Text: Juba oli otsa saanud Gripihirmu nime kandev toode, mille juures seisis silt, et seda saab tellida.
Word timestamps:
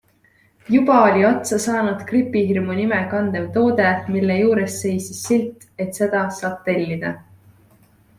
Juba 0.75 0.93
oli 1.07 1.25
otsa 1.31 1.57
saanud 1.65 1.99
Gripihirmu 2.11 2.77
nime 2.79 3.01
kandev 3.11 3.45
toode, 3.57 3.91
mille 4.15 4.37
juures 4.39 4.79
seisis 4.85 5.21
silt, 5.27 5.69
et 5.85 6.01
seda 6.01 6.23
saab 6.39 6.57
tellida. 6.71 7.13